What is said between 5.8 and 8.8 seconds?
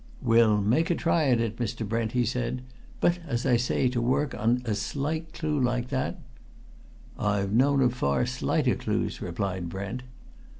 that" "I've known of far slighter